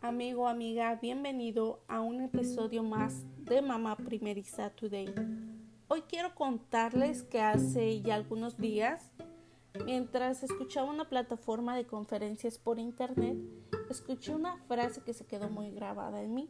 amigo, 0.00 0.48
amiga, 0.48 0.94
bienvenido 1.00 1.80
a 1.88 2.00
un 2.00 2.20
episodio 2.20 2.82
más 2.82 3.24
de 3.44 3.60
Mamá 3.62 3.96
Primeriza 3.96 4.70
Today. 4.70 5.12
Hoy 5.88 6.02
quiero 6.02 6.34
contarles 6.34 7.24
que 7.24 7.40
hace 7.40 8.00
ya 8.00 8.14
algunos 8.14 8.58
días, 8.58 9.10
mientras 9.84 10.42
escuchaba 10.42 10.90
una 10.90 11.08
plataforma 11.08 11.76
de 11.76 11.86
conferencias 11.86 12.58
por 12.58 12.78
internet, 12.78 13.36
escuché 13.90 14.34
una 14.34 14.56
frase 14.68 15.02
que 15.02 15.14
se 15.14 15.26
quedó 15.26 15.48
muy 15.48 15.70
grabada 15.70 16.22
en 16.22 16.34
mí 16.34 16.48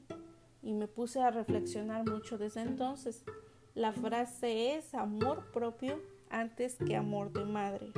y 0.62 0.74
me 0.74 0.86
puse 0.86 1.22
a 1.22 1.30
reflexionar 1.30 2.08
mucho 2.08 2.36
desde 2.36 2.60
entonces. 2.60 3.24
La 3.74 3.92
frase 3.92 4.76
es 4.76 4.94
amor 4.94 5.50
propio 5.52 6.00
antes 6.30 6.76
que 6.76 6.96
amor 6.96 7.32
de 7.32 7.44
madre. 7.44 7.92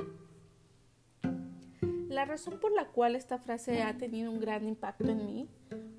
La 2.10 2.24
razón 2.24 2.58
por 2.58 2.72
la 2.72 2.88
cual 2.88 3.14
esta 3.14 3.38
frase 3.38 3.84
ha 3.84 3.96
tenido 3.96 4.32
un 4.32 4.40
gran 4.40 4.66
impacto 4.66 5.08
en 5.08 5.24
mí 5.24 5.48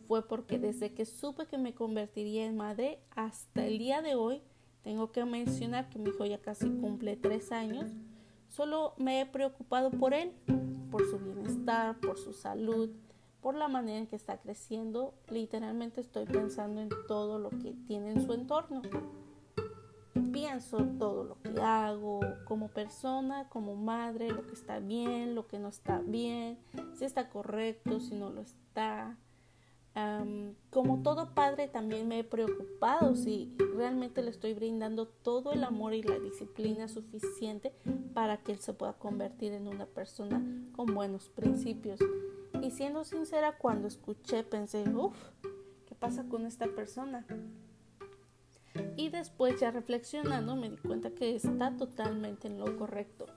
fue 0.10 0.28
porque 0.28 0.60
desde 0.60 0.94
que 0.94 1.06
supe 1.06 1.46
que 1.46 1.58
me 1.58 1.74
convertiría 1.74 2.46
en 2.46 2.58
madre 2.58 3.00
hasta 3.16 3.66
el 3.66 3.78
día 3.78 4.02
de 4.02 4.16
hoy, 4.16 4.42
tengo 4.82 5.14
que 5.14 5.24
mencionar 5.24 5.90
que 5.90 6.00
mi 6.00 6.10
hijo 6.10 6.26
ya 6.26 6.42
casi 6.42 6.70
cumple 6.70 7.16
tres 7.16 7.54
años, 7.54 7.90
solo 8.50 8.94
me 8.98 9.22
he 9.22 9.26
preocupado 9.26 9.90
por 9.90 10.14
él, 10.14 10.34
por 10.92 11.10
su 11.10 11.18
bienestar, 11.18 11.98
por 12.02 12.18
su 12.18 12.34
salud, 12.34 12.90
por 13.40 13.56
la 13.56 13.70
manera 13.70 14.00
en 14.00 14.08
que 14.08 14.18
está 14.18 14.38
creciendo. 14.38 15.14
Literalmente 15.30 16.02
estoy 16.02 16.26
pensando 16.26 16.82
en 16.82 16.90
todo 17.08 17.40
lo 17.40 17.52
que 17.52 17.74
tiene 17.88 18.12
en 18.12 18.26
su 18.26 18.34
entorno 18.34 18.82
pienso 20.52 20.84
todo 21.00 21.24
lo 21.24 21.42
que 21.42 21.62
hago 21.62 22.20
como 22.44 22.68
persona, 22.68 23.48
como 23.48 23.76
madre, 23.76 24.30
lo 24.32 24.46
que 24.46 24.54
está 24.54 24.80
bien, 24.80 25.34
lo 25.34 25.48
que 25.48 25.60
no 25.60 25.70
está 25.70 26.00
bien, 26.00 26.58
si 26.94 27.06
está 27.06 27.30
correcto, 27.30 28.02
si 28.02 28.16
no 28.16 28.30
lo 28.30 28.42
está. 28.42 29.18
como 30.70 31.04
todo 31.04 31.34
padre 31.34 31.70
también 31.70 32.10
me 32.10 32.20
he 32.20 32.24
preocupado 32.26 33.16
si 33.16 33.56
realmente 33.78 34.22
le 34.22 34.30
estoy 34.30 34.54
brindando 34.54 35.08
todo 35.08 35.54
el 35.54 35.64
amor 35.64 35.94
y 35.94 36.04
la 36.04 36.20
disciplina 36.20 36.90
suficiente 36.90 37.74
para 38.14 38.36
que 38.44 38.52
él 38.52 38.60
se 38.60 38.74
pueda 38.74 38.94
convertir 38.94 39.54
en 39.54 39.70
una 39.70 39.86
persona 39.86 40.44
con 40.76 40.94
buenos 40.94 41.30
principios. 41.30 42.02
Y 42.62 42.72
siendo 42.72 43.06
sincera, 43.06 43.58
cuando 43.58 43.88
escuché 43.88 44.44
pensé, 44.44 44.84
uff, 44.90 45.16
¿qué 45.86 45.96
pasa 45.96 46.26
con 46.26 46.46
esta 46.46 46.68
persona? 46.68 47.26
Y 48.98 49.10
después 49.10 49.60
ya 49.60 49.72
reflexionando 49.72 50.56
me 50.56 50.70
di 50.70 50.78
cuenta 50.78 51.12
que 51.12 51.36
está 51.36 51.76
totalmente 51.78 52.48
en 52.48 52.60
lo 52.60 52.78
correcto. 52.78 53.28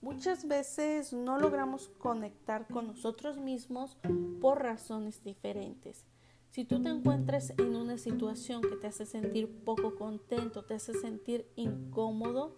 Muchas 0.00 0.48
veces 0.48 1.12
no 1.12 1.38
logramos 1.38 1.88
conectar 1.98 2.66
con 2.66 2.88
nosotros 2.88 3.38
mismos 3.38 3.96
por 4.40 4.62
razones 4.62 5.22
diferentes. 5.22 6.04
Si 6.50 6.64
tú 6.64 6.82
te 6.82 6.88
encuentras 6.88 7.54
en 7.56 7.76
una 7.76 7.96
situación 7.96 8.62
que 8.62 8.76
te 8.76 8.88
hace 8.88 9.06
sentir 9.06 9.48
poco 9.64 9.94
contento, 9.94 10.64
te 10.64 10.74
hace 10.74 10.92
sentir 10.92 11.46
incómodo, 11.56 12.56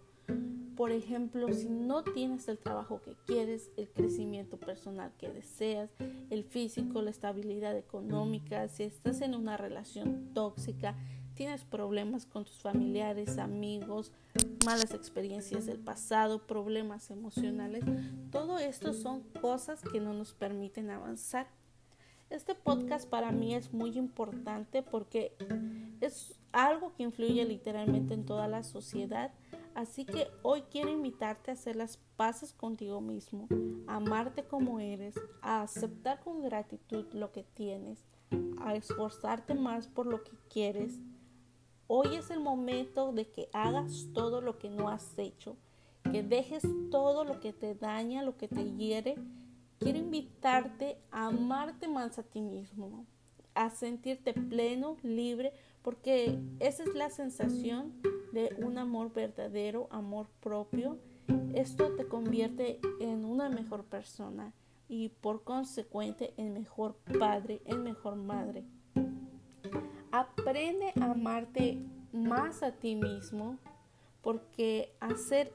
por 0.77 0.91
ejemplo, 0.91 1.53
si 1.53 1.69
no 1.69 2.03
tienes 2.03 2.49
el 2.49 2.59
trabajo 2.59 3.01
que 3.01 3.15
quieres, 3.27 3.71
el 3.77 3.89
crecimiento 3.89 4.57
personal 4.57 5.13
que 5.19 5.29
deseas, 5.29 5.91
el 6.31 6.43
físico, 6.43 7.01
la 7.01 7.11
estabilidad 7.11 7.77
económica, 7.77 8.67
si 8.69 8.83
estás 8.83 9.21
en 9.21 9.37
una 9.37 9.57
relación 9.57 10.31
tóxica, 10.35 10.97
tienes 11.35 11.65
problemas 11.65 12.27
con 12.27 12.45
tus 12.45 12.63
familiares, 12.63 13.39
amigos, 13.39 14.13
malas 14.65 14.95
experiencias 14.95 15.67
del 15.67 15.79
pasado, 15.79 16.47
problemas 16.47 17.11
emocionales, 17.11 17.85
todo 18.31 18.59
esto 18.59 18.93
son 18.93 19.23
cosas 19.41 19.83
que 19.83 20.01
no 20.01 20.15
nos 20.15 20.33
permiten 20.33 20.91
avanzar. 20.91 21.49
Este 22.31 22.55
podcast 22.55 23.09
para 23.09 23.33
mí 23.33 23.55
es 23.55 23.73
muy 23.73 23.97
importante 23.99 24.83
porque 24.83 25.37
es 26.01 26.35
algo 26.53 26.95
que 26.95 27.03
influye 27.03 27.45
literalmente 27.45 28.15
en 28.15 28.25
toda 28.25 28.49
la 28.49 28.63
sociedad. 28.63 29.33
Así 29.75 30.05
que 30.05 30.29
hoy 30.43 30.63
quiero 30.71 30.91
invitarte 30.91 31.51
a 31.51 31.55
hacer 31.55 31.77
las 31.77 31.99
paces 32.17 32.53
contigo 32.53 33.01
mismo, 33.01 33.49
a 33.87 33.97
amarte 33.97 34.45
como 34.45 34.81
eres, 34.81 35.17
a 35.43 35.63
aceptar 35.63 36.21
con 36.21 36.43
gratitud 36.43 37.07
lo 37.13 37.33
que 37.33 37.43
tienes, 37.43 38.05
a 38.59 38.75
esforzarte 38.75 39.55
más 39.55 39.89
por 39.89 40.07
lo 40.07 40.23
que 40.23 40.33
quieres 40.49 41.01
Hoy 41.87 42.15
es 42.17 42.31
el 42.31 42.41
momento 42.41 43.13
de 43.13 43.29
que 43.29 43.51
hagas 43.53 44.07
todo 44.15 44.41
lo 44.41 44.59
que 44.59 44.71
no 44.71 44.89
has 44.89 45.19
hecho, 45.19 45.57
que 46.11 46.23
dejes 46.23 46.63
todo 46.91 47.25
lo 47.25 47.41
que 47.41 47.53
te 47.53 47.75
daña, 47.75 48.23
lo 48.23 48.39
que 48.39 48.49
te 48.49 48.65
hiere. 48.73 49.17
Quiero 49.79 49.99
invitarte 49.99 50.97
a 51.11 51.27
amarte 51.27 51.87
más 51.87 52.19
a 52.19 52.23
ti 52.23 52.41
mismo, 52.41 53.05
a 53.55 53.69
sentirte 53.69 54.33
pleno, 54.33 54.97
libre, 55.03 55.53
porque 55.83 56.39
esa 56.59 56.85
es 56.85 56.95
la 56.95 57.11
sensación 57.11 57.93
de 58.33 58.57
un 58.65 58.79
amor 58.79 59.13
verdadero, 59.13 59.87
amor 59.91 60.29
propio. 60.41 60.99
Esto 61.53 61.95
te 61.97 62.07
convierte 62.07 62.81
en 62.99 63.27
una 63.27 63.51
mejor 63.51 63.85
persona 63.85 64.55
y 64.89 65.11
por 65.11 65.45
consecuente 65.45 66.33
en 66.39 66.55
mejor 66.55 66.97
padre, 67.19 67.61
en 67.67 67.83
mejor 67.83 68.17
madre. 68.17 68.65
Aprende 70.17 70.93
a 71.01 71.11
amarte 71.11 71.83
más 72.13 72.63
a 72.63 72.71
ti 72.71 72.95
mismo 72.95 73.59
porque 74.23 74.95
hacer 75.01 75.53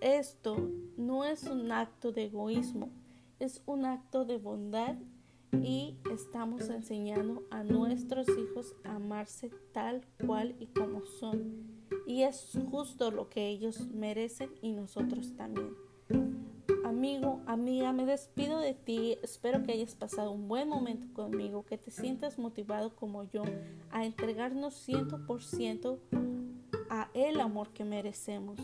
esto 0.00 0.56
no 0.96 1.24
es 1.24 1.44
un 1.44 1.70
acto 1.70 2.10
de 2.10 2.24
egoísmo, 2.24 2.90
es 3.38 3.62
un 3.64 3.84
acto 3.84 4.24
de 4.24 4.38
bondad 4.38 4.96
y 5.52 5.98
estamos 6.10 6.68
enseñando 6.68 7.44
a 7.52 7.62
nuestros 7.62 8.26
hijos 8.28 8.74
a 8.82 8.96
amarse 8.96 9.52
tal 9.70 10.04
cual 10.26 10.56
y 10.58 10.66
como 10.66 11.06
son. 11.06 11.62
Y 12.04 12.22
es 12.22 12.58
justo 12.72 13.12
lo 13.12 13.28
que 13.28 13.46
ellos 13.46 13.86
merecen 13.94 14.50
y 14.62 14.72
nosotros 14.72 15.36
también. 15.36 15.76
Amigo, 16.92 17.40
amiga, 17.46 17.90
me 17.90 18.04
despido 18.04 18.58
de 18.58 18.74
ti. 18.74 19.16
Espero 19.22 19.62
que 19.62 19.72
hayas 19.72 19.94
pasado 19.94 20.30
un 20.30 20.46
buen 20.46 20.68
momento 20.68 21.06
conmigo, 21.14 21.64
que 21.64 21.78
te 21.78 21.90
sientas 21.90 22.38
motivado 22.38 22.94
como 22.94 23.24
yo 23.24 23.44
a 23.90 24.04
entregarnos 24.04 24.86
100% 24.86 25.98
a 26.90 27.08
el 27.14 27.40
amor 27.40 27.70
que 27.70 27.84
merecemos. 27.84 28.58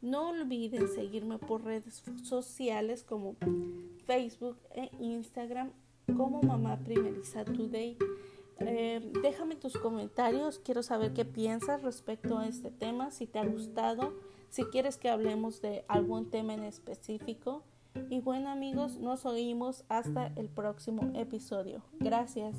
No 0.00 0.28
olviden 0.28 0.86
seguirme 0.86 1.38
por 1.38 1.64
redes 1.64 2.04
sociales 2.22 3.02
como 3.02 3.34
Facebook 4.06 4.58
e 4.76 4.88
Instagram 5.00 5.72
como 6.16 6.40
Mamá 6.40 6.78
Primeriza 6.84 7.44
Today. 7.44 7.98
Eh, 8.60 9.12
déjame 9.24 9.56
tus 9.56 9.76
comentarios, 9.76 10.60
quiero 10.60 10.84
saber 10.84 11.14
qué 11.14 11.24
piensas 11.24 11.82
respecto 11.82 12.38
a 12.38 12.46
este 12.46 12.70
tema, 12.70 13.10
si 13.10 13.26
te 13.26 13.40
ha 13.40 13.44
gustado, 13.44 14.14
si 14.50 14.62
quieres 14.66 14.98
que 14.98 15.08
hablemos 15.08 15.60
de 15.60 15.84
algún 15.88 16.30
tema 16.30 16.54
en 16.54 16.62
específico. 16.62 17.64
Y 18.10 18.20
bueno 18.20 18.50
amigos, 18.50 18.98
nos 18.98 19.26
oímos 19.26 19.84
hasta 19.88 20.32
el 20.36 20.48
próximo 20.48 21.10
episodio. 21.14 21.82
Gracias. 22.00 22.54